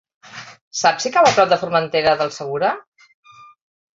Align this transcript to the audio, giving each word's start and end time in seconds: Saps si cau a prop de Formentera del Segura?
Saps 0.79 1.05
si 1.07 1.09
cau 1.17 1.27
a 1.31 1.33
prop 1.35 1.51
de 1.51 1.59
Formentera 1.63 2.15
del 2.21 2.31
Segura? 2.39 2.73